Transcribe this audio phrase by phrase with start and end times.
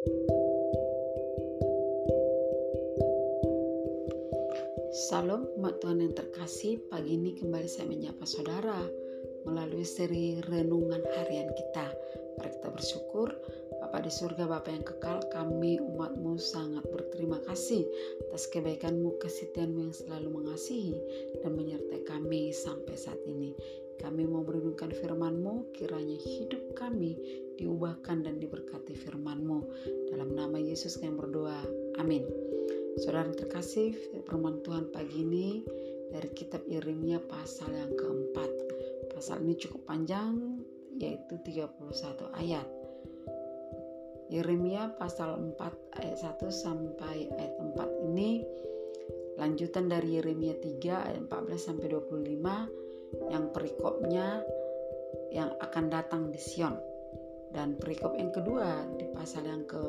[0.00, 0.16] Salam
[5.60, 8.80] umat Tuhan yang terkasih, pagi ini kembali saya menyapa saudara
[9.44, 11.92] melalui seri renungan harian kita.
[12.40, 13.28] Mari kita bersyukur,
[13.84, 17.84] Bapa di surga, Bapa yang kekal, kami umatmu sangat berterima kasih
[18.24, 20.96] atas kebaikanmu, kesetiaanmu yang selalu mengasihi
[21.44, 23.52] dan menyertai kami sampai saat ini.
[24.00, 27.20] Kami mau merenungkan firman-Mu, kiranya hidup kami
[27.60, 29.60] diubahkan dan diberkati firman-Mu.
[30.08, 31.60] Dalam nama Yesus kami berdoa.
[32.00, 32.24] Amin.
[32.96, 33.92] Saudara terkasih,
[34.24, 35.60] firman Tuhan pagi ini
[36.08, 38.50] dari kitab Yeremia pasal yang keempat.
[39.12, 40.64] Pasal ini cukup panjang,
[40.96, 42.64] yaitu 31 ayat.
[44.30, 48.46] Yeremia pasal 4 ayat 1 sampai ayat 4 ini
[49.36, 52.89] lanjutan dari Yeremia 3 ayat 14 sampai 25
[53.30, 54.42] yang perikopnya
[55.30, 56.74] yang akan datang di Sion.
[57.50, 59.82] Dan perikop yang kedua di pasal yang ke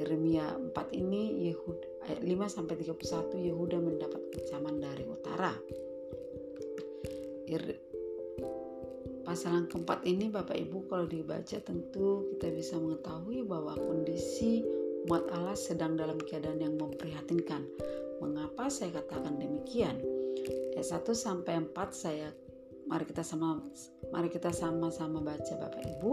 [0.00, 1.78] Yeremia 4 ini Yehud
[2.08, 5.52] ayat 5 sampai 31 Yehuda mendapat ancaman dari utara.
[9.24, 14.64] Pasal yang keempat ini Bapak Ibu kalau dibaca tentu kita bisa mengetahui bahwa kondisi
[15.06, 17.62] umat Allah sedang dalam keadaan yang memprihatinkan.
[18.24, 20.13] Mengapa saya katakan demikian?
[20.74, 22.30] Ayat 1 sampai 4 saya
[22.84, 23.64] Mari kita sama
[24.12, 26.12] mari kita sama-sama baca Bapak Ibu.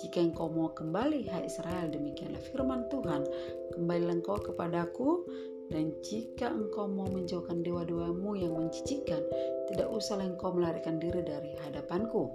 [0.00, 3.28] Jika engkau mau kembali hai Israel demikianlah firman Tuhan,
[3.76, 5.28] kembalilah engkau kepadaku
[5.68, 9.20] dan jika engkau mau menjauhkan dewa-dewamu yang mencicikan,
[9.68, 12.32] tidak usahlah engkau melarikan diri dari hadapanku.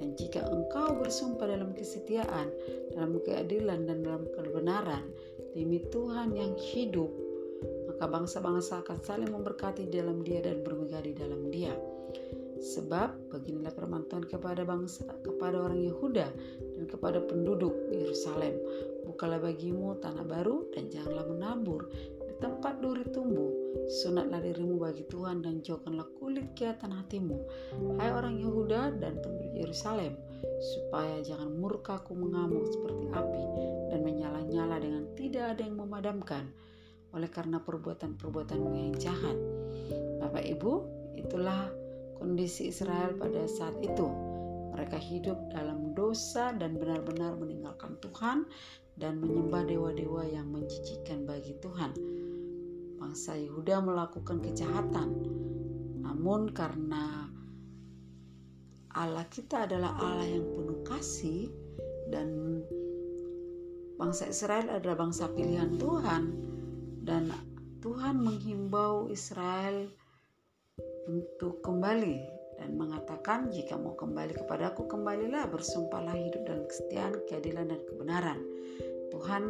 [0.00, 2.48] Dan jika engkau bersumpah dalam kesetiaan,
[2.96, 5.04] dalam keadilan dan dalam kebenaran,
[5.52, 7.12] demi Tuhan yang hidup,
[8.02, 11.70] maka bangsa-bangsa akan saling memberkati dalam dia dan bermegah di dalam dia.
[12.58, 16.26] Sebab beginilah firman Tuhan kepada bangsa, kepada orang Yehuda
[16.58, 18.58] dan kepada penduduk Yerusalem.
[19.06, 21.86] Bukalah bagimu tanah baru dan janganlah menabur
[22.26, 23.54] di tempat duri tumbuh.
[24.02, 27.38] Sunatlah dirimu bagi Tuhan dan jauhkanlah kulit kegiatan hatimu.
[28.02, 30.18] Hai orang Yehuda dan penduduk Yerusalem,
[30.58, 33.44] supaya jangan murkaku mengamuk seperti api
[33.94, 36.50] dan menyala-nyala dengan tidak ada yang memadamkan
[37.12, 39.36] oleh karena perbuatan-perbuatanmu yang jahat.
[40.20, 40.72] Bapak Ibu,
[41.20, 41.68] itulah
[42.16, 44.08] kondisi Israel pada saat itu.
[44.72, 48.48] Mereka hidup dalam dosa dan benar-benar meninggalkan Tuhan
[48.96, 51.92] dan menyembah dewa-dewa yang menjijikkan bagi Tuhan.
[52.96, 55.08] Bangsa Yehuda melakukan kejahatan,
[56.00, 57.28] namun karena
[58.96, 61.50] Allah kita adalah Allah yang penuh kasih
[62.08, 62.60] dan
[63.96, 66.51] bangsa Israel adalah bangsa pilihan Tuhan
[67.02, 67.28] dan
[67.82, 69.90] Tuhan menghimbau Israel
[71.10, 72.18] untuk kembali
[72.62, 78.38] dan mengatakan jika mau kembali kepadaku kembalilah bersumpahlah hidup dalam kesetiaan, keadilan dan kebenaran.
[79.10, 79.42] Tuhan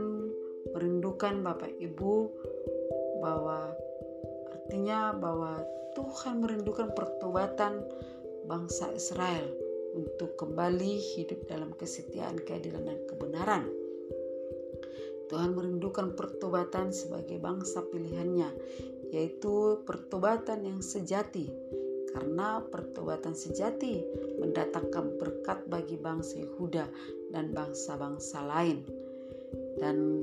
[0.73, 2.15] merindukan Bapak Ibu
[3.21, 3.77] bahwa
[4.49, 5.61] artinya bahwa
[5.93, 7.85] Tuhan merindukan pertobatan
[8.49, 9.45] bangsa Israel
[9.93, 13.82] untuk kembali hidup dalam kesetiaan, keadilan dan kebenaran.
[15.33, 18.53] Tuhan merindukan pertobatan sebagai bangsa pilihannya,
[19.17, 21.49] yaitu pertobatan yang sejati.
[22.13, 24.05] Karena pertobatan sejati
[24.37, 26.85] mendatangkan berkat bagi bangsa Yehuda
[27.33, 28.85] dan bangsa-bangsa lain.
[29.81, 30.21] Dan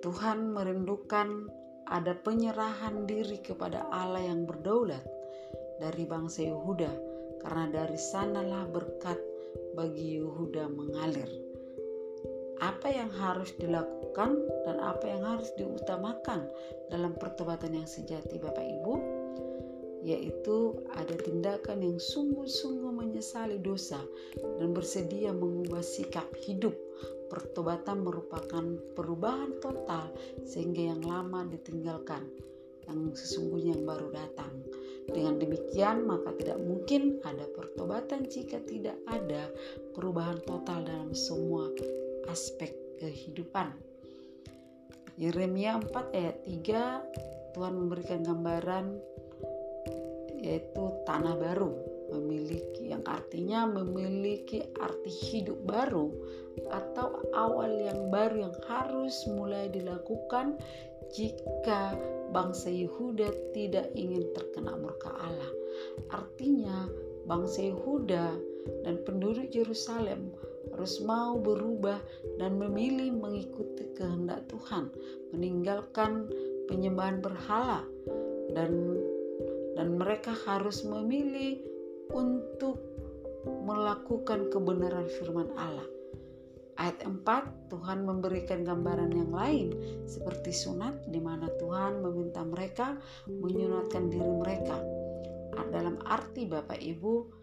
[0.00, 1.52] Tuhan merindukan
[1.84, 5.04] ada penyerahan diri kepada Allah yang berdaulat
[5.76, 6.92] dari bangsa Yehuda
[7.44, 9.20] karena dari sanalah berkat
[9.76, 11.51] bagi Yehuda mengalir
[12.62, 16.46] apa yang harus dilakukan dan apa yang harus diutamakan
[16.94, 18.94] dalam pertobatan yang sejati Bapak Ibu?
[20.02, 23.98] Yaitu ada tindakan yang sungguh-sungguh menyesali dosa
[24.38, 26.74] dan bersedia mengubah sikap hidup.
[27.30, 28.62] Pertobatan merupakan
[28.94, 30.14] perubahan total
[30.46, 32.30] sehingga yang lama ditinggalkan
[32.86, 34.52] yang sesungguhnya yang baru datang.
[35.06, 39.50] Dengan demikian maka tidak mungkin ada pertobatan jika tidak ada
[39.94, 41.70] perubahan total dalam semua
[42.30, 43.72] aspek kehidupan.
[45.18, 48.96] Yeremia 4 ayat 3 Tuhan memberikan gambaran
[50.42, 51.70] yaitu tanah baru
[52.12, 56.12] memiliki yang artinya memiliki arti hidup baru
[56.68, 60.60] atau awal yang baru yang harus mulai dilakukan
[61.12, 61.96] jika
[62.32, 65.52] bangsa Yehuda tidak ingin terkena murka Allah.
[66.12, 66.88] Artinya
[67.28, 68.36] bangsa Yehuda
[68.84, 70.32] dan penduduk Yerusalem
[70.70, 71.98] harus mau berubah
[72.38, 74.92] dan memilih mengikuti kehendak Tuhan,
[75.34, 76.30] meninggalkan
[76.70, 77.82] penyembahan berhala
[78.54, 78.70] dan
[79.72, 81.58] dan mereka harus memilih
[82.12, 82.78] untuk
[83.66, 85.88] melakukan kebenaran firman Allah.
[86.80, 89.76] Ayat 4, Tuhan memberikan gambaran yang lain
[90.08, 92.96] seperti sunat di mana Tuhan meminta mereka
[93.28, 94.76] menyunatkan diri mereka.
[95.68, 97.41] Dalam arti Bapak Ibu,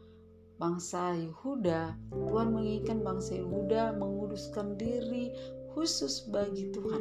[0.59, 5.31] bangsa Yehuda, Tuhan menginginkan bangsa Yehuda menguduskan diri
[5.71, 6.99] khusus bagi Tuhan.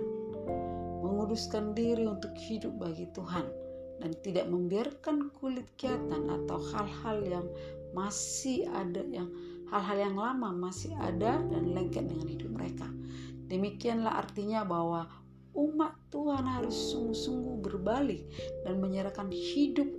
[1.03, 3.51] Menguduskan diri untuk hidup bagi Tuhan
[3.99, 7.47] dan tidak membiarkan kulit kiatan atau hal-hal yang
[7.91, 9.27] masih ada yang
[9.75, 12.87] hal-hal yang lama masih ada dan lengket dengan hidup mereka.
[13.51, 15.11] Demikianlah artinya bahwa
[15.59, 18.23] umat Tuhan harus sungguh-sungguh berbalik
[18.63, 19.91] dan menyerahkan hidup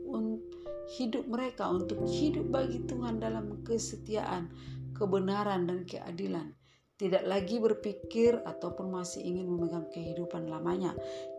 [0.97, 4.49] hidup mereka untuk hidup bagi Tuhan dalam kesetiaan,
[4.97, 6.55] kebenaran dan keadilan.
[6.99, 10.91] Tidak lagi berpikir ataupun masih ingin memegang kehidupan lamanya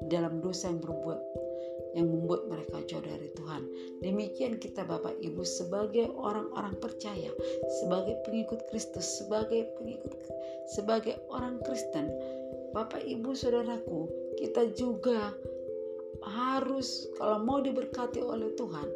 [0.08, 1.20] dalam dosa yang berbuat
[1.92, 3.66] yang membuat mereka jauh dari Tuhan.
[4.00, 7.28] Demikian kita Bapak Ibu sebagai orang-orang percaya,
[7.82, 10.14] sebagai pengikut Kristus, sebagai pengikut
[10.70, 12.08] sebagai orang Kristen,
[12.70, 14.06] Bapak Ibu Saudaraku,
[14.38, 15.34] kita juga
[16.22, 18.86] harus kalau mau diberkati oleh Tuhan,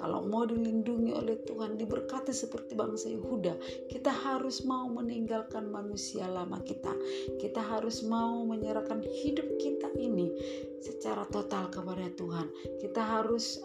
[0.00, 3.60] kalau mau dilindungi oleh Tuhan, diberkati seperti bangsa Yehuda,
[3.92, 6.96] kita harus mau meninggalkan manusia lama kita.
[7.36, 10.32] Kita harus mau menyerahkan hidup kita ini
[10.80, 12.48] secara total kepada Tuhan.
[12.80, 13.60] Kita harus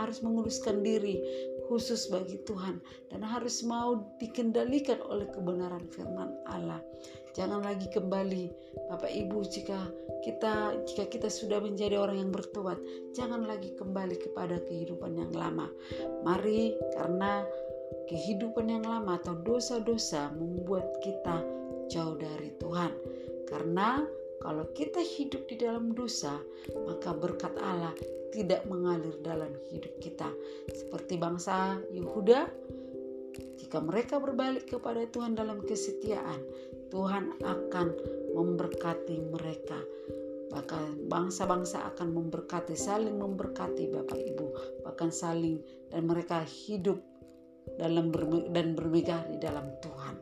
[0.00, 1.20] harus menguruskan diri
[1.70, 2.82] khusus bagi Tuhan
[3.14, 6.82] dan harus mau dikendalikan oleh kebenaran firman Allah.
[7.30, 8.50] Jangan lagi kembali
[8.90, 9.86] Bapak Ibu jika
[10.26, 12.76] kita jika kita sudah menjadi orang yang bertobat,
[13.14, 15.70] jangan lagi kembali kepada kehidupan yang lama.
[16.26, 17.46] Mari karena
[18.10, 21.46] kehidupan yang lama atau dosa-dosa membuat kita
[21.86, 22.90] jauh dari Tuhan.
[23.46, 24.02] Karena
[24.40, 26.40] kalau kita hidup di dalam dosa,
[26.88, 27.92] maka berkat Allah
[28.32, 30.32] tidak mengalir dalam hidup kita.
[30.72, 32.48] Seperti bangsa Yehuda,
[33.60, 36.40] jika mereka berbalik kepada Tuhan dalam kesetiaan,
[36.88, 37.88] Tuhan akan
[38.34, 39.78] memberkati mereka.
[40.50, 44.46] Bahkan bangsa-bangsa akan memberkati, saling memberkati Bapak Ibu,
[44.82, 46.98] bahkan saling dan mereka hidup
[47.78, 48.10] dalam
[48.50, 50.16] dan bermegah di dalam Tuhan.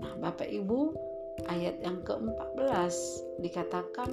[0.00, 1.09] Nah, Bapak Ibu,
[1.48, 2.94] ayat yang ke-14
[3.40, 4.10] dikatakan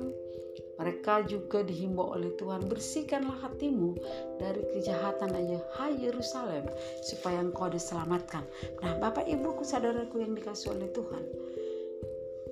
[0.78, 3.98] mereka juga dihimbau oleh Tuhan, bersihkanlah hatimu
[4.38, 6.70] dari kejahatan aja, hai Yerusalem,
[7.02, 8.46] supaya engkau diselamatkan.
[8.86, 11.24] Nah, Bapak Ibu, saudaraku yang dikasih oleh Tuhan,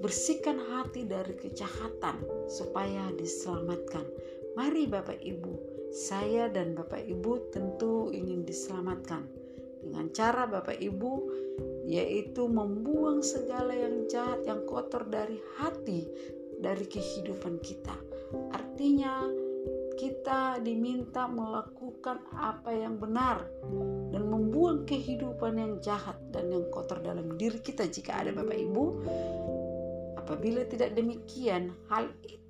[0.02, 2.18] bersihkan hati dari kejahatan
[2.50, 4.06] supaya diselamatkan.
[4.58, 5.54] Mari Bapak Ibu,
[5.94, 9.22] saya dan Bapak Ibu tentu ingin diselamatkan
[9.86, 11.12] dengan cara Bapak Ibu
[11.86, 16.10] yaitu membuang segala yang jahat yang kotor dari hati
[16.60, 17.94] dari kehidupan kita.
[18.52, 19.30] Artinya
[19.96, 23.48] kita diminta melakukan apa yang benar
[24.12, 28.86] dan membuang kehidupan yang jahat dan yang kotor dalam diri kita jika ada Bapak Ibu
[30.26, 32.42] Apabila tidak demikian, hal itu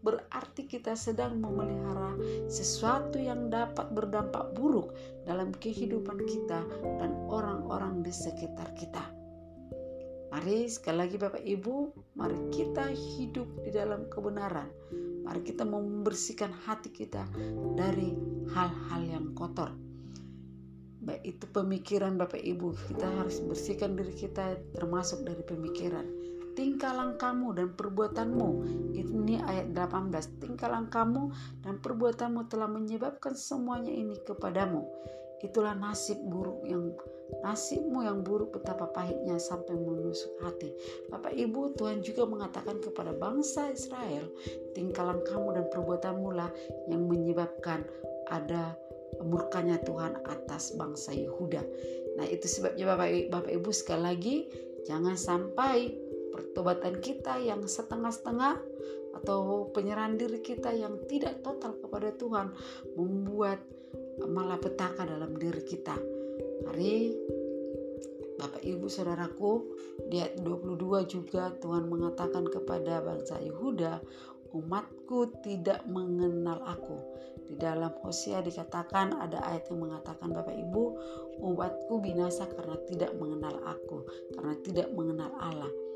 [0.00, 2.16] berarti kita sedang memelihara
[2.48, 4.96] sesuatu yang dapat berdampak buruk
[5.28, 6.64] dalam kehidupan kita
[6.98, 9.04] dan orang-orang di sekitar kita.
[10.30, 14.70] Mari sekali lagi Bapak Ibu, mari kita hidup di dalam kebenaran.
[15.26, 17.26] Mari kita membersihkan hati kita
[17.74, 18.14] dari
[18.54, 19.74] hal-hal yang kotor.
[21.02, 26.06] Baik itu pemikiran Bapak Ibu, kita harus bersihkan diri kita termasuk dari pemikiran
[26.60, 28.48] tingkah langkahmu dan perbuatanmu.
[28.92, 30.44] Ini ayat 18.
[30.44, 31.32] Tingkah langkahmu
[31.64, 34.84] dan perbuatanmu telah menyebabkan semuanya ini kepadamu.
[35.40, 36.92] Itulah nasib buruk yang
[37.40, 40.68] nasibmu yang buruk betapa pahitnya sampai menusuk hati.
[41.08, 44.28] Bapak Ibu, Tuhan juga mengatakan kepada bangsa Israel,
[44.76, 46.52] tingkah langkahmu dan perbuatanmu lah
[46.92, 47.88] yang menyebabkan
[48.28, 48.76] ada
[49.24, 51.64] murkanya Tuhan atas bangsa Yehuda.
[52.20, 54.36] Nah, itu sebabnya Bapak Bapak Ibu sekali lagi
[54.84, 58.56] jangan sampai pertobatan kita yang setengah-setengah
[59.20, 62.54] atau penyerahan diri kita yang tidak total kepada Tuhan
[62.94, 63.58] membuat
[64.22, 65.96] malapetaka dalam diri kita.
[66.66, 67.16] Mari
[68.40, 69.52] Bapak Ibu Saudaraku
[70.08, 74.00] di ayat 22 juga Tuhan mengatakan kepada bangsa Yehuda
[74.56, 76.96] umatku tidak mengenal aku.
[77.50, 80.82] Di dalam Hosea dikatakan ada ayat yang mengatakan Bapak Ibu
[81.42, 85.89] umatku binasa karena tidak mengenal aku, karena tidak mengenal Allah.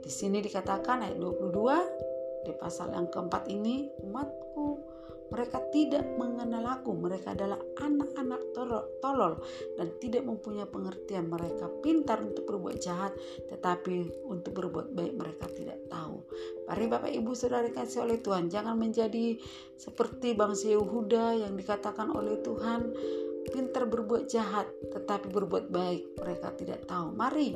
[0.00, 4.90] Di sini dikatakan ayat 22 di pasal yang keempat ini umatku
[5.30, 6.90] mereka tidak mengenal aku.
[6.98, 8.50] Mereka adalah anak-anak
[8.98, 9.38] tolol
[9.78, 11.30] dan tidak mempunyai pengertian.
[11.30, 13.14] Mereka pintar untuk berbuat jahat
[13.46, 16.26] tetapi untuk berbuat baik mereka tidak tahu.
[16.66, 18.50] Mari Bapak Ibu Saudara kasih oleh Tuhan.
[18.50, 19.38] Jangan menjadi
[19.78, 22.90] seperti bangsa Yehuda yang dikatakan oleh Tuhan
[23.54, 27.14] pintar berbuat jahat tetapi berbuat baik mereka tidak tahu.
[27.14, 27.54] Mari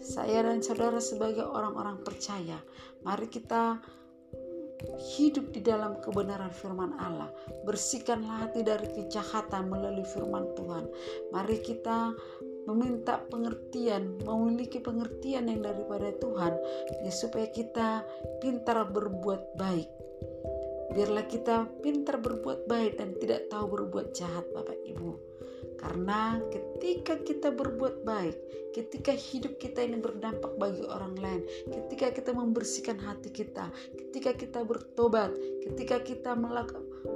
[0.00, 2.56] saya dan saudara sebagai orang-orang percaya,
[3.04, 3.82] mari kita
[5.16, 7.30] hidup di dalam kebenaran firman Allah.
[7.66, 10.84] Bersihkanlah hati dari kejahatan melalui firman Tuhan.
[11.30, 12.14] Mari kita
[12.66, 16.54] meminta pengertian, memiliki pengertian yang daripada Tuhan,
[17.02, 18.06] ya supaya kita
[18.38, 19.90] pintar berbuat baik.
[20.92, 25.31] Biarlah kita pintar berbuat baik dan tidak tahu berbuat jahat, Bapak Ibu.
[25.82, 28.38] Karena ketika kita berbuat baik,
[28.70, 33.66] ketika hidup kita ini berdampak bagi orang lain, ketika kita membersihkan hati kita,
[33.98, 35.34] ketika kita bertobat,
[35.66, 36.38] ketika kita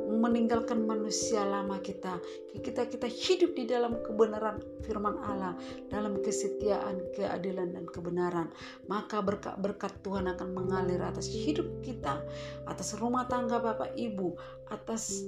[0.07, 2.19] meninggalkan manusia lama kita.
[2.51, 5.55] Ketika kita hidup di dalam kebenaran firman Allah,
[5.91, 8.49] dalam kesetiaan, keadilan dan kebenaran,
[8.91, 12.23] maka berkat-berkat Tuhan akan mengalir atas hidup kita,
[12.67, 14.35] atas rumah tangga Bapak Ibu,
[14.71, 15.23] atas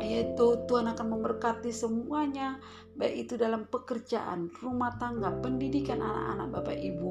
[0.00, 2.60] yaitu Tuhan akan memberkati semuanya
[2.96, 7.10] baik itu dalam pekerjaan, rumah tangga, pendidikan anak-anak Bapak Ibu.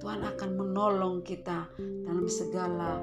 [0.00, 3.02] Tuhan akan menolong kita dalam segala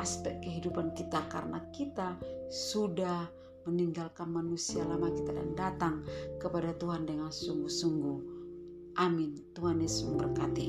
[0.00, 2.16] aspek kehidupan kita karena kita
[2.48, 3.28] sudah
[3.66, 5.94] meninggalkan manusia lama kita dan datang
[6.38, 8.18] kepada Tuhan dengan sungguh-sungguh.
[8.96, 9.36] Amin.
[9.52, 10.68] Tuhan Yesus memberkati.